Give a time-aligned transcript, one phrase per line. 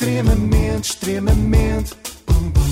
[0.00, 1.94] Extremamente, extremamente.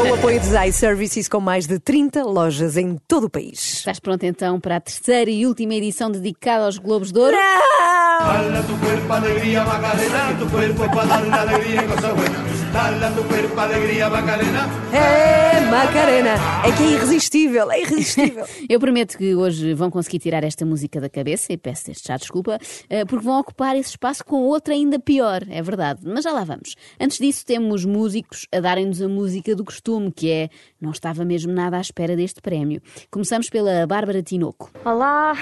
[0.00, 3.74] Com o apoio de Zai Services, com mais de 30 lojas em todo o país.
[3.74, 7.36] Estás pronto então para a terceira e última edição dedicada aos Globos de Ouro?
[7.36, 7.93] Dale
[8.24, 12.72] a tu cuerpo alegría, Macarena, tu cuerpo para dar una alegría y cosas buenas.
[12.72, 14.68] Dale a tu cuerpo alegría, Macarena.
[14.92, 16.34] É, Macarena!
[16.64, 18.44] É que é irresistível, é irresistível.
[18.68, 22.16] Eu prometo que hoje vão conseguir tirar esta música da cabeça e peço desde já
[22.16, 26.00] desculpa, eh, porque vão ocupar esse espaço com outra ainda pior, é verdade.
[26.04, 26.74] Mas já lá vamos.
[26.98, 30.48] Antes disso, temos músicos a darem-nos a música do costume, que é
[30.80, 32.80] Não estava mesmo nada à espera deste prémio.
[33.10, 34.70] Começamos pela Bárbara Tinoco.
[34.84, 35.34] Olá!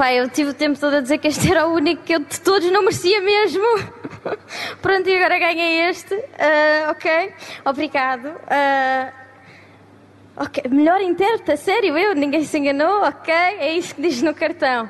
[0.00, 2.20] Pai, eu tive o tempo todo a dizer que este era o único que eu
[2.20, 3.62] de todos não merecia mesmo.
[4.80, 6.14] Pronto, e agora ganhei este.
[6.38, 7.34] Ah, ok,
[7.66, 8.34] obrigado.
[8.48, 9.12] Ah,
[10.38, 12.14] ok, melhor intérprete, sério, eu?
[12.14, 13.02] Ninguém se enganou?
[13.02, 14.88] Ok, é isso que diz no cartão.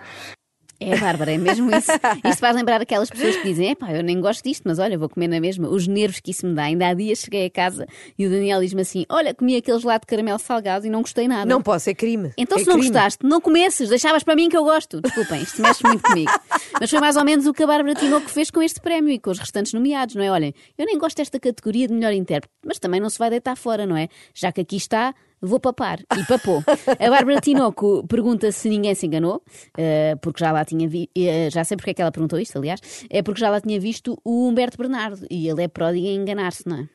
[0.82, 1.90] É, Bárbara, é mesmo isso.
[2.24, 5.10] Isso faz lembrar aquelas pessoas que dizem: epá, eu nem gosto disto, mas olha, vou
[5.10, 5.68] comer na mesma.
[5.68, 6.62] Os nervos que isso me dá.
[6.64, 7.86] Ainda há dias cheguei a casa
[8.18, 11.28] e o Daniel diz-me assim: olha, comi aquele gelado de caramelo salgado e não gostei
[11.28, 11.44] nada.
[11.44, 12.32] Não posso, é crime.
[12.38, 12.88] Então, É se não crime.
[12.88, 15.02] gostaste, não comesses, deixavas para mim que eu gosto.
[15.02, 16.32] Desculpem, isto mexe muito comigo.
[16.80, 19.18] Mas foi mais ou menos o que a Bárbara Tinoco fez com este prémio e
[19.18, 20.30] com os restantes nomeados, não é?
[20.30, 23.54] Olhem, eu nem gosto desta categoria de melhor intérprete, mas também não se vai deitar
[23.54, 24.08] fora, não é?
[24.34, 25.14] Já que aqui está.
[25.42, 26.00] Vou papar.
[26.16, 26.62] E papou.
[26.66, 29.42] A Bárbara Tinoco pergunta se ninguém se enganou,
[29.76, 31.08] eh, porque já lá tinha vi...
[31.16, 33.80] eh, já sei porque é que ela perguntou isto, aliás, é porque já lá tinha
[33.80, 36.88] visto o Humberto Bernardo e ele é pródigo em enganar-se, não é?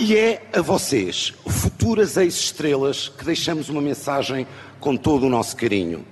[0.00, 4.46] E é a vocês, futuras ex-estrelas, que deixamos uma mensagem
[4.80, 6.04] com todo o nosso carinho.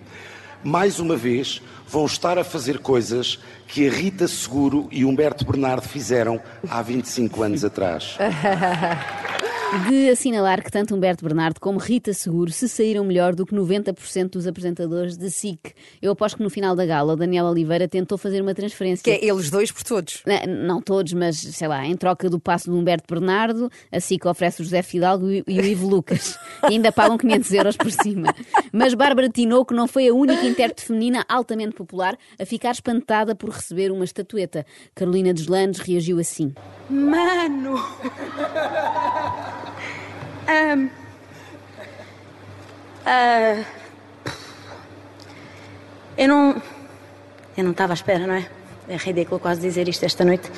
[0.62, 5.86] Mais uma vez, vão estar a fazer coisas que a Rita Seguro e Humberto Bernardo
[5.86, 8.16] fizeram há 25 anos atrás.
[9.88, 14.30] de assinalar que tanto Humberto Bernardo como Rita Seguro se saíram melhor do que 90%
[14.30, 15.72] dos apresentadores de SIC.
[16.02, 19.02] Eu aposto que no final da gala o Daniel Oliveira tentou fazer uma transferência.
[19.02, 20.22] Que é eles dois por todos.
[20.26, 24.26] Não, não todos, mas sei lá, em troca do passo do Humberto Bernardo, a SIC
[24.26, 26.38] oferece o José Fidalgo e e o Ivo Lucas.
[26.68, 28.34] E ainda pagam 500 euros por cima.
[28.72, 33.50] Mas Bárbara Tinoco não foi a única intérprete feminina altamente popular a ficar espantada por
[33.50, 34.66] receber uma estatueta.
[34.94, 36.52] Carolina Deslandes reagiu assim.
[36.90, 37.78] Mano!
[40.46, 40.90] Ahm.
[43.06, 43.64] Ah,
[46.16, 46.62] eu não.
[47.56, 48.46] Eu não estava à espera, não é?
[48.88, 50.50] É ridículo quase dizer isto esta noite.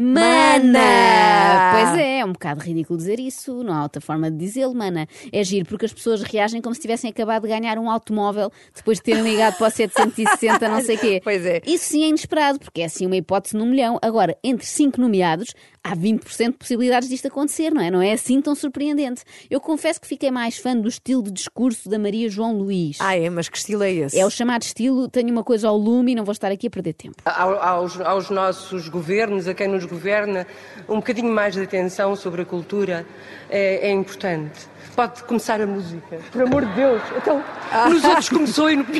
[0.00, 1.72] Mana!
[1.72, 5.06] Pois é, é um bocado ridículo dizer isso, não há outra forma de dizê-lo, mana.
[5.32, 8.98] É giro porque as pessoas reagem como se tivessem acabado de ganhar um automóvel depois
[8.98, 11.20] de terem ligado para o 760, não sei quê.
[11.30, 11.60] Pois é.
[11.66, 13.98] Isso sim é inesperado, porque é assim uma hipótese num milhão.
[14.02, 15.52] Agora, entre cinco nomeados,
[15.84, 17.90] há 20% de possibilidades disto acontecer, não é?
[17.90, 19.22] Não é assim tão surpreendente.
[19.50, 22.96] Eu confesso que fiquei mais fã do estilo de discurso da Maria João Luís.
[23.00, 24.18] Ah, é, mas que estilo é esse?
[24.18, 26.70] É o chamado estilo, tenho uma coisa ao lume e não vou estar aqui a
[26.70, 27.16] perder tempo.
[27.24, 30.46] Ao- aos, aos nossos governos, a quem nos governa,
[30.88, 33.06] um bocadinho mais de atenção sobre a cultura
[33.48, 34.68] é, é importante.
[34.96, 37.02] Pode começar a música, por amor de Deus.
[37.16, 37.42] Então,
[37.88, 38.90] nos outros começou e no não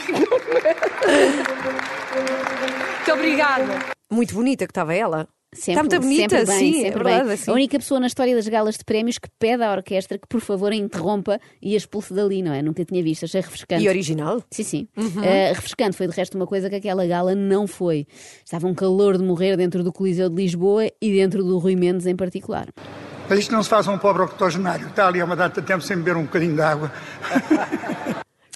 [0.58, 0.76] é.
[2.96, 3.78] Muito obrigada.
[4.10, 5.28] Muito bonita que estava ela.
[5.52, 7.32] Sempre, Está muito bonita, sempre bem, sim, sempre é verdade, bem.
[7.34, 7.50] assim.
[7.50, 10.40] A única pessoa na história das galas de prémios que pede à orquestra que, por
[10.40, 12.62] favor, a interrompa e a expulse dali, não é?
[12.62, 13.82] Nunca tinha visto, achei refrescante.
[13.82, 14.40] E original?
[14.48, 14.88] Sim, sim.
[14.96, 15.24] Uhum.
[15.24, 18.06] Eh, refrescante foi de resto uma coisa que aquela gala não foi.
[18.44, 22.06] Estava um calor de morrer dentro do Coliseu de Lisboa e dentro do Rui Mendes
[22.06, 22.68] em particular.
[23.26, 24.86] Para isto não se faz um pobre octogenário.
[24.86, 26.92] Está ali há uma data de tempo sem beber um bocadinho de água.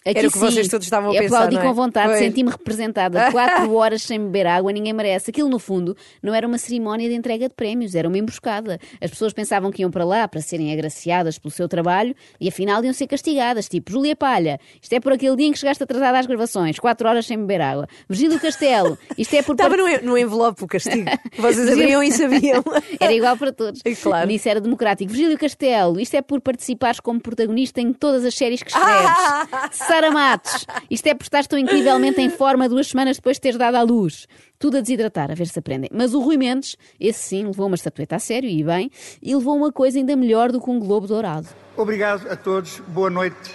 [0.06, 1.62] Aqui Era o que sim, vocês todos estavam a pensar, aplaudi é?
[1.62, 3.30] com vontade, senti-me representada.
[3.32, 5.30] Quatro horas sem beber água, ninguém merece.
[5.30, 8.78] Aquilo, no fundo, não era uma cerimónia de entrega de prémios, era uma emboscada.
[9.00, 12.84] As pessoas pensavam que iam para lá para serem agraciadas pelo seu trabalho e afinal
[12.84, 13.66] iam ser castigadas.
[13.66, 17.08] Tipo, Júlia Palha, isto é por aquele dia em que chegaste atrasada às gravações, quatro
[17.08, 17.88] horas sem beber água.
[18.06, 19.52] Virgílio Castelo, isto é por.
[19.52, 21.10] Estava no, no envelope o castigo.
[21.38, 22.62] Vocês abriam e sabiam.
[23.00, 23.80] Era igual para todos.
[23.82, 24.28] É claro.
[24.28, 25.10] Disse era democrático.
[25.10, 29.93] Virgílio Castelo, isto é por participares como protagonista em todas as séries que escreves.
[29.94, 33.56] Sara Matos, isto é por estares tão incrivelmente em forma duas semanas depois de teres
[33.56, 34.26] dado à luz.
[34.58, 35.88] Tudo a desidratar, a ver se aprendem.
[35.94, 38.90] Mas o Rui Mendes, esse sim, levou uma estatueta a sério e bem,
[39.22, 41.46] e levou uma coisa ainda melhor do que um globo dourado.
[41.76, 42.80] Obrigado a todos.
[42.88, 43.54] Boa noite.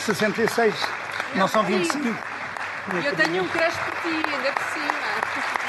[0.00, 0.74] 66.
[1.36, 2.04] Não são 25.
[3.02, 4.97] Eu tenho um creche por ti, ainda por cima.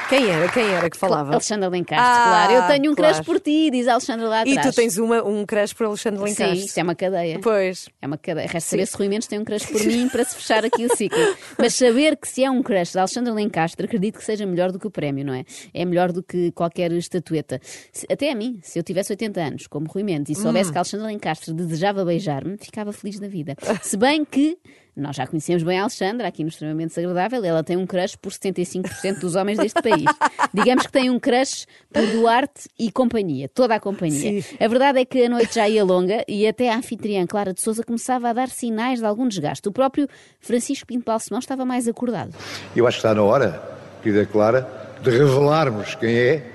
[0.09, 0.51] Quem era?
[0.51, 1.31] Quem era que falava?
[1.33, 2.53] Alexandra Lencastre, Ah, claro.
[2.53, 3.25] Eu tenho um crush claro.
[3.25, 4.73] por ti, diz a Alexandra lá E atrás.
[4.75, 6.57] tu tens uma, um crush por Alexandre Lencastre.
[6.59, 7.39] Sim, isto é uma cadeia.
[7.39, 7.88] Pois.
[8.01, 8.47] É uma cadeia.
[8.47, 10.95] Resta saber se Rui Mendes tem um crush por mim para se fechar aqui o
[10.95, 11.19] ciclo.
[11.57, 14.79] Mas saber que se é um crush de Alexandra Lencastre, acredito que seja melhor do
[14.79, 15.45] que o prémio, não é?
[15.73, 17.61] É melhor do que qualquer estatueta.
[17.94, 20.44] Se- até a mim, se eu tivesse 80 anos, como Rui Mendes, e Hum.
[20.44, 23.56] soubesse que Alexandra Lencastre desejava beijar-me, ficava feliz da vida.
[23.83, 24.57] Se bem que.
[25.00, 28.31] Nós já conhecemos bem a Alexandra, aqui no Extremamente Desagradável, ela tem um crush por
[28.31, 30.06] 75% dos homens deste país.
[30.54, 34.44] Digamos que tem um crush por Duarte e companhia, toda a companhia.
[34.60, 37.62] A verdade é que a noite já ia longa e até a anfitriã Clara de
[37.62, 39.68] Souza começava a dar sinais de algum desgaste.
[39.68, 40.07] O próprio
[40.40, 42.34] Francisco Pinto Balsemão estava mais acordado.
[42.75, 43.62] Eu acho que está na hora,
[44.04, 44.68] querida Clara,
[45.02, 46.52] de revelarmos quem é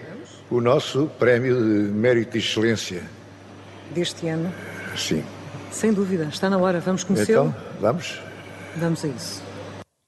[0.50, 3.02] o nosso prémio de mérito e excelência.
[3.94, 4.52] Deste ano,
[4.96, 5.24] Sim.
[5.70, 7.48] sem dúvida, está na hora, vamos conhecê-lo?
[7.48, 8.20] Então, vamos?
[8.76, 9.42] Vamos a isso.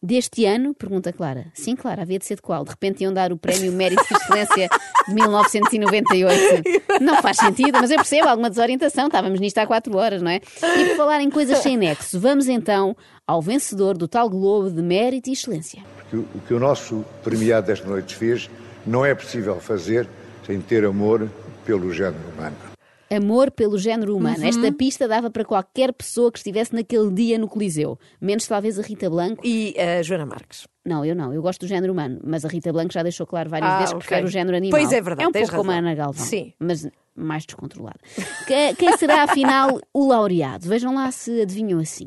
[0.03, 1.47] Deste ano, pergunta Clara.
[1.55, 2.65] Sim, Clara, havia de ser de qual?
[2.65, 4.69] De repente iam dar o prémio Mérito e Excelência
[5.09, 6.63] de 1998.
[7.01, 9.07] Não faz sentido, mas eu percebo alguma desorientação.
[9.07, 10.37] Estávamos nisto há quatro horas, não é?
[10.37, 12.97] E por falar em coisas sem nexo, vamos então
[13.27, 15.83] ao vencedor do tal Globo de Mérito e Excelência.
[15.97, 18.51] Porque o que o nosso premiado desta noite fez
[18.87, 20.07] não é possível fazer
[20.47, 21.29] sem ter amor
[21.65, 22.76] pelo género humano.
[23.11, 24.39] Amor pelo género humano.
[24.39, 24.47] Uhum.
[24.49, 27.99] Esta pista dava para qualquer pessoa que estivesse naquele dia no Coliseu.
[28.21, 29.47] Menos talvez a Rita Blanco.
[29.47, 30.67] E a Joana Marques.
[30.85, 31.33] Não, eu não.
[31.33, 32.19] Eu gosto do género humano.
[32.25, 34.07] Mas a Rita Blanco já deixou claro várias Ah, vezes que ok.
[34.09, 34.79] prefere o género animal.
[34.81, 35.87] Pois é verdade, É um pouco como a razão.
[35.89, 36.25] Ana Galvão.
[36.27, 36.53] Sim.
[36.59, 37.99] Mas mais descontrolada.
[38.47, 40.69] Que- Quem será, afinal, o laureado?
[40.69, 42.05] Vejam lá se adivinham assim.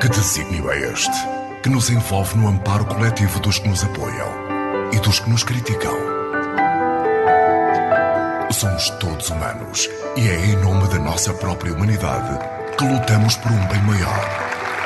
[0.00, 1.10] Que desígnio é este
[1.62, 4.28] que nos envolve no amparo coletivo dos que nos apoiam
[4.92, 6.17] e dos que nos criticam?
[8.58, 12.40] Somos todos humanos e é em nome da nossa própria humanidade
[12.76, 14.18] que lutamos por um bem maior,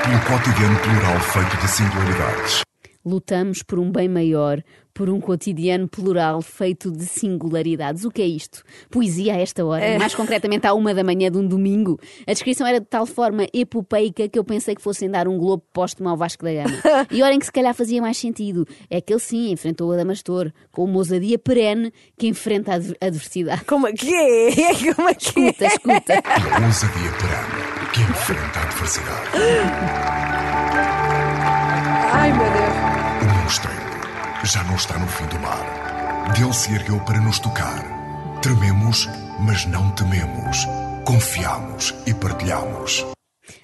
[0.02, 2.71] pelo cotidiano plural feito de singularidades.
[3.04, 4.62] Lutamos por um bem maior,
[4.94, 8.04] por um cotidiano plural feito de singularidades.
[8.04, 8.62] O que é isto?
[8.90, 9.98] Poesia a esta hora, É.
[9.98, 11.98] mais concretamente à uma da manhã de um domingo.
[12.26, 15.64] A descrição era de tal forma epopeica que eu pensei que fossem dar um globo
[15.72, 16.76] póstumo ao Vasco da Gama.
[17.10, 18.66] E olhem que se calhar fazia mais sentido.
[18.90, 22.96] É que ele sim enfrentou o Adamastor, com uma ousadia perene que enfrenta a adver-
[23.00, 23.64] adversidade.
[23.64, 24.50] Como é que é?
[24.94, 26.12] Como é que Escuta, escuta.
[26.14, 26.18] E
[26.62, 29.30] a ousadia perene que enfrenta a adversidade.
[32.14, 32.61] Ai, meu Deus.
[33.52, 36.32] O monstrengo já não está no fim do mar.
[36.34, 37.84] Dele se ergueu para nos tocar.
[38.40, 39.06] Trememos,
[39.40, 40.66] mas não tememos.
[41.04, 43.04] Confiamos e partilhamos.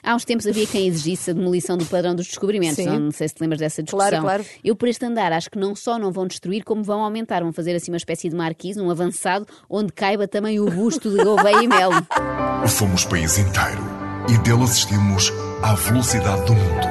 [0.02, 2.76] Há uns tempos havia quem exigisse a demolição do padrão dos descobrimentos.
[2.76, 2.99] Sim.
[2.99, 4.11] Não sei se te lembras dessa discussão.
[4.11, 4.44] Claro, claro.
[4.62, 7.43] Eu, por este andar, acho que não só não vão destruir, como vão aumentar.
[7.43, 11.25] Vão fazer assim uma espécie de marquise, um avançado, onde caiba também o busto de
[11.25, 11.94] Gouveia e Melo.
[12.69, 13.82] Fomos país inteiro
[14.29, 15.32] e dele assistimos
[15.62, 16.87] à velocidade do mundo.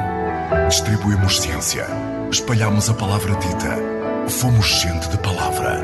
[0.67, 1.85] Distribuímos ciência,
[2.31, 4.29] espalhamos a palavra dita.
[4.29, 5.81] Fomos gente de palavra.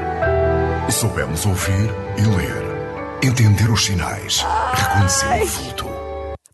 [0.89, 5.85] Soubemos ouvir e ler, entender os sinais, reconhecer o vulto.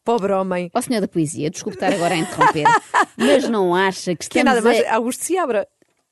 [0.03, 0.71] Pobre homem.
[0.74, 2.63] Ó senhor da poesia, desculpe estar agora a interromper,
[3.18, 4.95] mas não acha que Que é estamos nada mais a...
[4.95, 5.68] Augusto Seabra.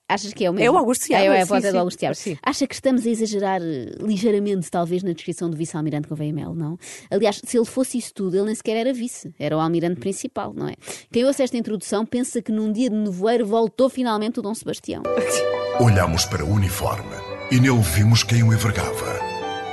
[0.09, 0.65] Achas que é o mesmo?
[0.65, 1.77] É o Augusto Seabra, É, é a sim, voz é do sim.
[1.79, 2.15] Augusto Seabra.
[2.15, 2.37] Sim.
[2.41, 6.79] Acha que estamos a exagerar eh, ligeiramente, talvez, na descrição do vice-almirante e Melo, não?
[7.11, 10.53] Aliás, se ele fosse isso tudo, ele nem sequer era vice, era o almirante principal,
[10.55, 10.75] não é?
[11.11, 15.03] Quem ouça esta introdução pensa que num dia de nevoeiro voltou finalmente o Dom Sebastião.
[15.81, 17.15] Olhámos para o uniforme
[17.51, 19.19] e nele vimos quem o envergava.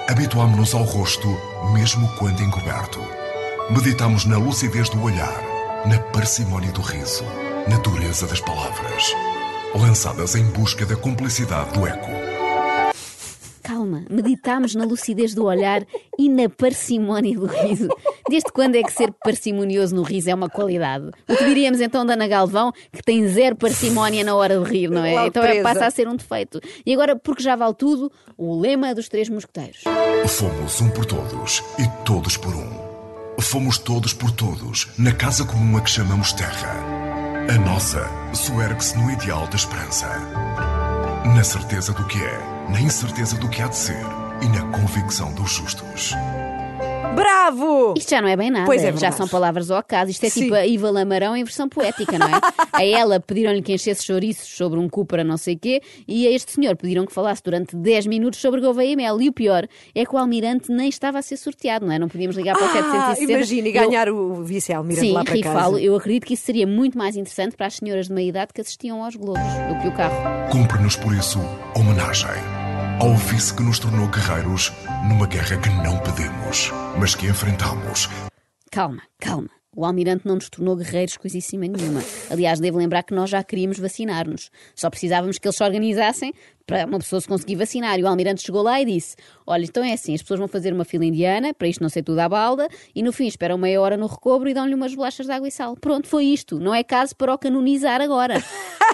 [0.08, 1.28] Habituámo-nos ao rosto,
[1.72, 3.00] mesmo quando encoberto.
[3.70, 5.42] Meditámos na lucidez do olhar,
[5.86, 7.25] na parcimónia do riso,
[7.69, 9.04] na dureza das palavras,
[9.74, 12.08] lançadas em busca da cumplicidade do eco.
[13.62, 15.86] Calma, meditámos na lucidez do olhar
[16.19, 17.88] e na parcimónia do riso.
[18.28, 21.10] Desde quando é que ser parcimonioso no riso é uma qualidade?
[21.26, 24.90] O que diríamos então da Ana Galvão, que tem zero parcimónia na hora de rir,
[24.90, 25.26] não é?
[25.26, 26.60] Então é, passa a ser um defeito.
[26.84, 29.82] E agora, porque já vale tudo, o lema dos três mosqueteiros.
[30.28, 32.70] Fomos um por todos e todos por um.
[33.40, 36.94] Fomos todos por todos na casa comum a que chamamos terra.
[37.46, 40.08] A nossa suergue-se no ideal da esperança.
[41.36, 42.39] Na certeza do que é,
[42.70, 44.03] na incerteza do que há de ser
[44.41, 46.15] e na convicção dos justos.
[47.14, 47.94] Bravo!
[47.96, 49.16] Isto já não é bem nada, Pois é já verdade.
[49.16, 50.10] são palavras ao acaso.
[50.10, 50.42] Isto é Sim.
[50.44, 52.32] tipo a Iva Lamarão em versão poética, não é?
[52.72, 56.30] a ela pediram-lhe que enchesse chouriços sobre um cu para não sei quê, e a
[56.32, 59.20] este senhor pediram que falasse durante 10 minutos sobre Gouveia e Mel.
[59.22, 61.98] E o pior é que o almirante nem estava a ser sorteado, não é?
[61.98, 63.32] Não podíamos ligar para o Ah, 760.
[63.32, 65.56] imagina, e Eu- ganhar o vice-almirante Sim, lá para rifalo.
[65.74, 65.80] casa.
[65.80, 68.60] Eu acredito que isso seria muito mais interessante para as senhoras de meia idade que
[68.60, 70.14] assistiam aos Globos do que o carro.
[70.50, 71.38] Cumpre-nos por isso
[71.76, 72.30] homenagem
[73.01, 74.72] ao vice que nos tornou guerreiros
[75.08, 78.08] numa guerra que não pedimos, mas que enfrentamos.
[78.70, 79.51] Calma, calma.
[79.76, 82.02] O almirante não nos tornou guerreiros coisíssima nenhuma.
[82.31, 84.50] Aliás, devo lembrar que nós já queríamos vacinar-nos.
[84.74, 86.32] Só precisávamos que eles se organizassem
[86.66, 87.98] para uma pessoa se conseguir vacinar.
[87.98, 89.16] E o almirante chegou lá e disse:
[89.46, 92.02] Olha, então é assim, as pessoas vão fazer uma fila indiana, para isto não ser
[92.02, 95.26] tudo à balda, e no fim esperam meia hora no recobro e dão-lhe umas bolachas
[95.26, 95.76] de água e sal.
[95.76, 96.58] Pronto, foi isto.
[96.58, 98.43] Não é caso para o canonizar agora.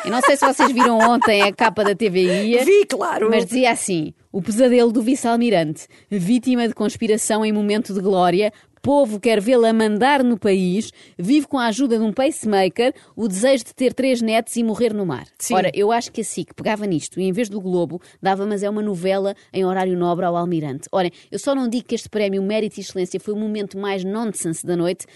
[0.04, 2.64] Eu não sei se vocês viram ontem a capa da TVI.
[2.64, 3.28] Vi, claro.
[3.28, 9.20] Mas dizia assim: o pesadelo do vice-almirante, vítima de conspiração em momento de glória, povo
[9.20, 13.74] quer vê-la mandar no país, vive com a ajuda de um pacemaker, o desejo de
[13.74, 15.26] ter três netos e morrer no mar.
[15.38, 15.54] Sim.
[15.54, 18.62] Ora, eu acho que a SIC pegava nisto e em vez do Globo, dava, mas
[18.62, 20.88] é uma novela em horário nobre ao Almirante.
[20.92, 24.04] Ora, eu só não digo que este prémio Mérito e Excelência foi o momento mais
[24.04, 25.06] nonsense da noite,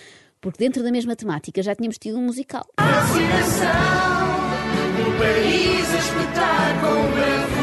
[0.40, 2.66] porque dentro da mesma temática já tínhamos tido um musical.
[2.78, 3.68] Vacinação,
[5.00, 7.53] o país a espetar com.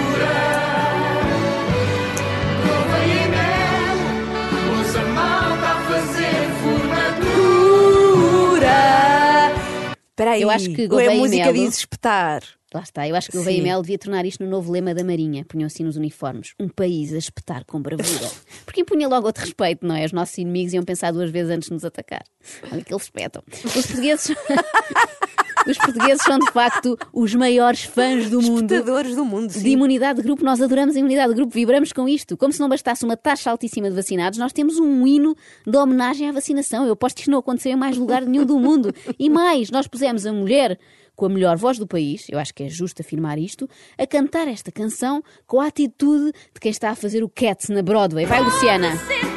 [10.11, 12.43] Espera aí, Eu acho que ou é Gouveia a música Melo- diz espetar.
[12.73, 13.61] Lá está, eu acho que o Sim.
[13.81, 15.43] Devia tornar isto no novo lema da Marinha.
[15.43, 16.53] Punham assim nos uniformes.
[16.57, 18.29] Um país a espetar com bravura.
[18.65, 20.05] Porque impunha logo outro respeito, não é?
[20.05, 22.23] Os nossos inimigos iam pensar duas vezes antes de nos atacar.
[22.71, 23.43] Olha que eles espetam.
[23.65, 24.33] Os portugueses.
[25.67, 28.71] Os portugueses são de facto os maiores fãs do mundo.
[28.73, 29.69] Espectadores do mundo, De sim.
[29.69, 32.35] imunidade de grupo, nós adoramos a imunidade de grupo, vibramos com isto.
[32.35, 36.27] Como se não bastasse uma taxa altíssima de vacinados, nós temos um hino de homenagem
[36.29, 36.85] à vacinação.
[36.85, 38.93] Eu aposto que isto não aconteceu em mais lugar nenhum do mundo.
[39.19, 40.79] E mais, nós pusemos a mulher
[41.15, 44.47] com a melhor voz do país, eu acho que é justo afirmar isto, a cantar
[44.47, 48.25] esta canção com a atitude de quem está a fazer o Cats na Broadway.
[48.25, 49.30] Vai, Luciana!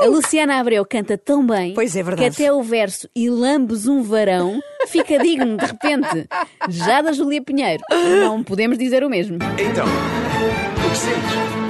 [0.00, 2.36] A Luciana Abreu canta tão bem Pois é, verdade.
[2.36, 6.28] que até o verso E lambes um varão fica digno de repente.
[6.68, 7.82] Já da Júlia Pinheiro.
[8.20, 9.38] Não podemos dizer o mesmo.
[9.58, 11.63] Então, o que sentes?